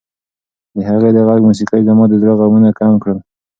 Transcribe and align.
د 0.75 0.77
هغې 0.89 1.09
د 1.13 1.19
غږ 1.27 1.39
موسیقۍ 1.47 1.81
زما 1.87 2.03
د 2.09 2.13
زړه 2.21 2.33
غمونه 2.39 2.69
کم 2.79 2.93
کړل. 3.01 3.17